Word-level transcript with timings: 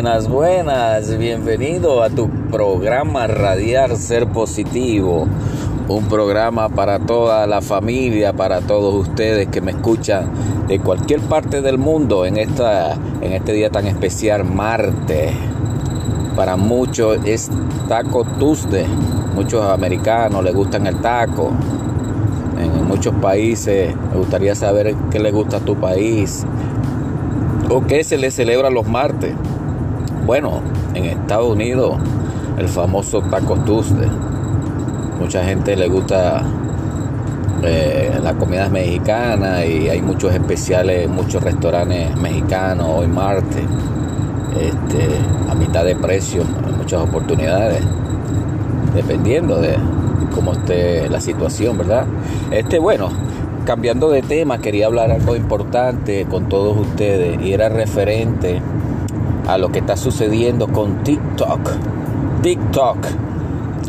Buenas, 0.00 0.28
buenas, 0.28 1.18
bienvenido 1.18 2.04
a 2.04 2.08
tu 2.08 2.30
programa 2.52 3.26
Radiar 3.26 3.96
Ser 3.96 4.28
Positivo, 4.28 5.26
un 5.88 6.04
programa 6.04 6.68
para 6.68 7.00
toda 7.00 7.48
la 7.48 7.60
familia, 7.60 8.32
para 8.32 8.60
todos 8.60 8.94
ustedes 8.94 9.48
que 9.48 9.60
me 9.60 9.72
escuchan 9.72 10.30
de 10.68 10.78
cualquier 10.78 11.18
parte 11.22 11.62
del 11.62 11.78
mundo 11.78 12.26
en, 12.26 12.36
esta, 12.36 12.92
en 13.20 13.32
este 13.32 13.52
día 13.52 13.70
tan 13.70 13.88
especial, 13.88 14.44
martes. 14.44 15.32
Para 16.36 16.56
muchos 16.56 17.18
es 17.24 17.50
Taco 17.88 18.22
Tuesday, 18.38 18.86
muchos 19.34 19.64
americanos 19.64 20.44
les 20.44 20.54
gustan 20.54 20.86
el 20.86 21.00
taco. 21.00 21.50
En 22.56 22.86
muchos 22.86 23.14
países 23.16 23.96
me 24.12 24.16
gustaría 24.16 24.54
saber 24.54 24.94
qué 25.10 25.18
le 25.18 25.32
gusta 25.32 25.56
a 25.56 25.60
tu 25.60 25.74
país 25.74 26.46
o 27.68 27.84
qué 27.84 28.04
se 28.04 28.16
le 28.16 28.30
celebra 28.30 28.70
los 28.70 28.86
martes. 28.86 29.34
Bueno, 30.28 30.60
en 30.92 31.06
Estados 31.06 31.54
Unidos, 31.54 31.96
el 32.58 32.68
famoso 32.68 33.22
Taco 33.22 33.54
Tuesday. 33.60 34.10
Mucha 35.18 35.42
gente 35.42 35.74
le 35.74 35.88
gusta 35.88 36.42
eh, 37.62 38.12
la 38.22 38.34
comida 38.34 38.68
mexicana 38.68 39.64
y 39.64 39.88
hay 39.88 40.02
muchos 40.02 40.34
especiales, 40.34 41.08
muchos 41.08 41.42
restaurantes 41.42 42.14
mexicanos 42.18 42.86
hoy 42.90 43.06
martes, 43.06 43.64
este, 44.60 45.08
a 45.50 45.54
mitad 45.54 45.86
de 45.86 45.96
precio, 45.96 46.42
muchas 46.76 47.00
oportunidades, 47.00 47.82
dependiendo 48.94 49.58
de 49.62 49.78
cómo 50.34 50.52
esté 50.52 51.08
la 51.08 51.22
situación, 51.22 51.78
¿verdad? 51.78 52.04
Este, 52.50 52.78
bueno, 52.78 53.08
cambiando 53.64 54.10
de 54.10 54.20
tema, 54.20 54.58
quería 54.58 54.88
hablar 54.88 55.10
algo 55.10 55.36
importante 55.36 56.26
con 56.26 56.50
todos 56.50 56.76
ustedes 56.76 57.40
y 57.40 57.54
era 57.54 57.70
referente 57.70 58.60
a 59.48 59.56
lo 59.56 59.72
que 59.72 59.80
está 59.80 59.96
sucediendo 59.96 60.68
con 60.68 61.02
TikTok. 61.02 61.70
TikTok, 62.42 62.98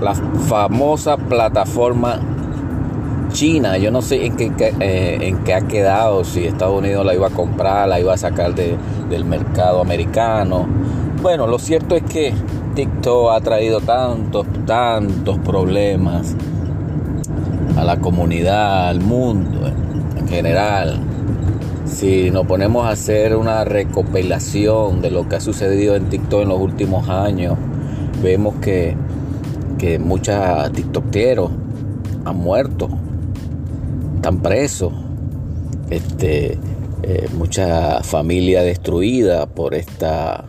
la 0.00 0.14
famosa 0.14 1.16
plataforma 1.16 2.20
china. 3.32 3.78
Yo 3.78 3.90
no 3.90 4.02
sé 4.02 4.26
en 4.26 4.36
qué, 4.36 4.52
eh, 4.80 5.18
en 5.22 5.38
qué 5.44 5.54
ha 5.54 5.62
quedado, 5.62 6.24
si 6.24 6.44
Estados 6.44 6.78
Unidos 6.78 7.04
la 7.06 7.14
iba 7.14 7.28
a 7.28 7.30
comprar, 7.30 7.88
la 7.88 7.98
iba 7.98 8.12
a 8.12 8.18
sacar 8.18 8.54
del 8.54 9.24
mercado 9.24 9.80
americano. 9.80 10.66
Bueno, 11.22 11.46
lo 11.46 11.58
cierto 11.58 11.96
es 11.96 12.02
que 12.02 12.34
TikTok 12.74 13.32
ha 13.32 13.40
traído 13.40 13.80
tantos, 13.80 14.46
tantos 14.66 15.38
problemas 15.38 16.36
a 17.78 17.84
la 17.84 17.96
comunidad, 17.96 18.88
al 18.88 19.00
mundo 19.00 19.66
en 20.18 20.28
general 20.28 21.00
si 21.86 22.30
nos 22.30 22.46
ponemos 22.46 22.86
a 22.86 22.90
hacer 22.90 23.36
una 23.36 23.64
recopilación 23.64 25.00
de 25.00 25.10
lo 25.10 25.28
que 25.28 25.36
ha 25.36 25.40
sucedido 25.40 25.96
en 25.96 26.08
TikTok 26.08 26.42
en 26.42 26.48
los 26.48 26.60
últimos 26.60 27.08
años, 27.08 27.56
vemos 28.22 28.56
que, 28.56 28.96
que 29.78 29.98
muchos 29.98 30.36
TikTokeros 30.72 31.50
han 32.24 32.36
muerto, 32.36 32.88
están 34.16 34.42
presos, 34.42 34.92
este, 35.90 36.58
eh, 37.02 37.28
mucha 37.36 38.02
familia 38.02 38.62
destruida 38.62 39.46
por 39.46 39.74
esta 39.74 40.44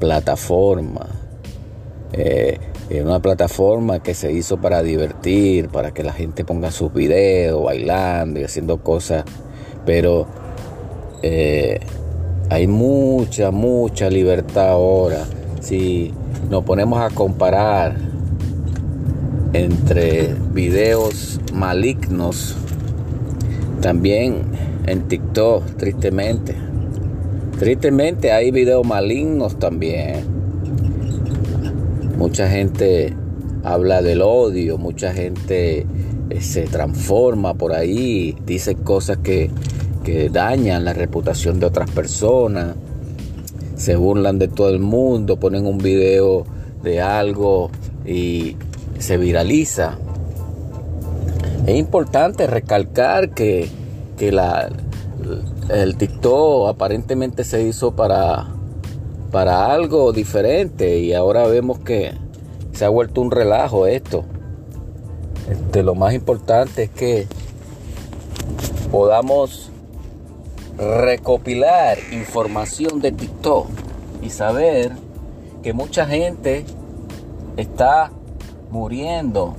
plataforma. 0.00 1.06
Eh, 2.12 2.58
una 3.02 3.20
plataforma 3.20 4.02
que 4.02 4.12
se 4.12 4.32
hizo 4.32 4.60
para 4.60 4.82
divertir, 4.82 5.68
para 5.68 5.94
que 5.94 6.02
la 6.02 6.12
gente 6.12 6.44
ponga 6.44 6.70
sus 6.70 6.92
videos 6.92 7.64
bailando 7.64 8.38
y 8.38 8.44
haciendo 8.44 8.82
cosas, 8.82 9.24
pero 9.86 10.26
eh, 11.22 11.80
hay 12.50 12.66
mucha, 12.66 13.50
mucha 13.50 14.10
libertad 14.10 14.70
ahora. 14.70 15.24
Si 15.60 16.12
nos 16.50 16.64
ponemos 16.64 17.00
a 17.00 17.14
comparar 17.14 17.96
entre 19.52 20.34
videos 20.52 21.40
malignos, 21.52 22.56
también 23.80 24.42
en 24.86 25.08
TikTok, 25.08 25.64
tristemente. 25.76 26.54
Tristemente 27.58 28.32
hay 28.32 28.50
videos 28.50 28.86
malignos 28.86 29.58
también. 29.58 30.24
Mucha 32.16 32.48
gente 32.48 33.14
habla 33.64 34.02
del 34.02 34.22
odio, 34.22 34.78
mucha 34.78 35.12
gente 35.12 35.86
eh, 36.30 36.40
se 36.40 36.62
transforma 36.62 37.54
por 37.54 37.72
ahí, 37.72 38.36
dice 38.46 38.74
cosas 38.74 39.18
que 39.18 39.50
que 40.02 40.28
dañan 40.28 40.84
la 40.84 40.92
reputación 40.92 41.60
de 41.60 41.66
otras 41.66 41.90
personas, 41.90 42.74
se 43.76 43.96
burlan 43.96 44.38
de 44.38 44.48
todo 44.48 44.68
el 44.68 44.78
mundo, 44.78 45.38
ponen 45.38 45.66
un 45.66 45.78
video 45.78 46.44
de 46.82 47.00
algo 47.00 47.70
y 48.04 48.56
se 48.98 49.16
viraliza. 49.16 49.98
Es 51.66 51.76
importante 51.76 52.46
recalcar 52.46 53.30
que, 53.30 53.68
la, 54.20 54.70
el 55.68 55.96
TikTok 55.96 56.68
aparentemente 56.68 57.42
se 57.42 57.62
hizo 57.62 57.96
para, 57.96 58.46
para 59.32 59.72
algo 59.72 60.12
diferente 60.12 61.00
y 61.00 61.12
ahora 61.12 61.46
vemos 61.48 61.80
que 61.80 62.12
se 62.72 62.84
ha 62.84 62.88
vuelto 62.88 63.20
un 63.20 63.32
relajo 63.32 63.86
esto. 63.86 64.24
Este, 65.50 65.82
lo 65.82 65.96
más 65.96 66.14
importante 66.14 66.84
es 66.84 66.90
que 66.90 67.26
podamos 68.92 69.71
recopilar 70.78 71.98
información 72.12 73.00
de 73.00 73.12
TikTok 73.12 73.68
y 74.22 74.30
saber 74.30 74.92
que 75.62 75.72
mucha 75.72 76.06
gente 76.06 76.64
está 77.56 78.10
muriendo, 78.70 79.54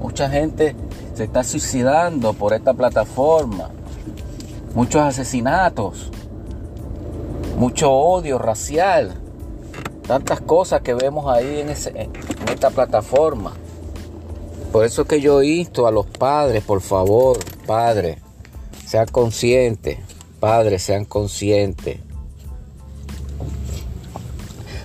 mucha 0.00 0.30
gente 0.30 0.76
se 1.14 1.24
está 1.24 1.44
suicidando 1.44 2.32
por 2.32 2.54
esta 2.54 2.74
plataforma, 2.74 3.70
muchos 4.74 5.02
asesinatos, 5.02 6.10
mucho 7.58 7.92
odio 7.92 8.38
racial, 8.38 9.14
tantas 10.06 10.40
cosas 10.40 10.80
que 10.82 10.94
vemos 10.94 11.26
ahí 11.26 11.60
en, 11.60 11.70
esta 11.70 12.70
plataforma. 12.70 13.52
Por 14.72 14.84
eso 14.84 15.04
que 15.04 15.20
yo 15.20 15.42
insto 15.42 15.86
a 15.86 15.90
los 15.90 16.06
padres, 16.06 16.64
por 16.64 16.80
favor, 16.80 17.38
padre, 17.66 18.18
sea 18.86 19.04
consciente, 19.04 20.00
Padres, 20.42 20.82
sean 20.82 21.04
conscientes. 21.04 22.00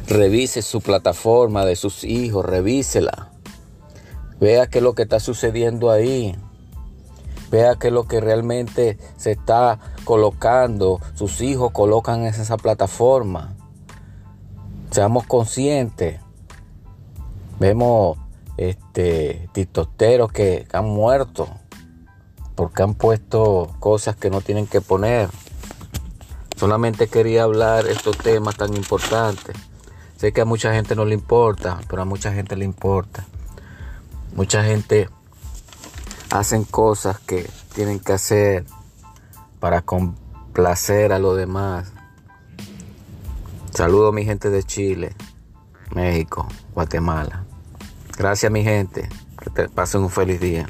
Revise 0.07 0.61
su 0.61 0.81
plataforma 0.81 1.65
de 1.65 1.75
sus 1.75 2.03
hijos, 2.03 2.45
revísela. 2.45 3.31
Vea 4.39 4.67
qué 4.67 4.77
es 4.77 4.83
lo 4.83 4.93
que 4.93 5.01
está 5.01 5.19
sucediendo 5.19 5.89
ahí. 5.89 6.35
Vea 7.49 7.73
qué 7.73 7.87
es 7.87 7.93
lo 7.93 8.07
que 8.07 8.21
realmente 8.21 8.99
se 9.17 9.31
está 9.31 9.79
colocando. 10.03 10.99
Sus 11.15 11.41
hijos 11.41 11.71
colocan 11.71 12.19
en 12.19 12.27
esa 12.27 12.57
plataforma. 12.57 13.55
Seamos 14.91 15.25
conscientes. 15.25 16.19
Vemos 17.59 18.19
este 18.57 19.49
que 20.33 20.67
han 20.71 20.85
muerto 20.85 21.49
porque 22.53 22.83
han 22.83 22.93
puesto 22.93 23.75
cosas 23.79 24.15
que 24.15 24.29
no 24.29 24.41
tienen 24.41 24.67
que 24.67 24.81
poner. 24.81 25.29
Solamente 26.57 27.07
quería 27.07 27.43
hablar 27.43 27.85
estos 27.87 28.17
temas 28.17 28.55
tan 28.55 28.75
importantes. 28.75 29.55
Sé 30.17 30.33
que 30.33 30.41
a 30.41 30.45
mucha 30.45 30.73
gente 30.73 30.95
no 30.95 31.05
le 31.05 31.13
importa, 31.13 31.79
pero 31.87 32.01
a 32.01 32.05
mucha 32.05 32.33
gente 32.33 32.55
le 32.55 32.65
importa. 32.65 33.25
Mucha 34.35 34.63
gente 34.63 35.09
hacen 36.31 36.63
cosas 36.63 37.19
que 37.19 37.47
tienen 37.75 37.99
que 37.99 38.13
hacer 38.13 38.65
para 39.59 39.83
complacer 39.83 41.13
a 41.13 41.19
los 41.19 41.37
demás. 41.37 41.91
Saludo 43.71 44.07
a 44.07 44.11
mi 44.11 44.25
gente 44.25 44.49
de 44.49 44.63
Chile, 44.63 45.15
México, 45.93 46.47
Guatemala. 46.73 47.45
Gracias 48.17 48.51
mi 48.51 48.63
gente. 48.63 49.07
Que 49.39 49.51
te 49.51 49.69
pasen 49.69 50.01
un 50.01 50.09
feliz 50.09 50.39
día. 50.39 50.67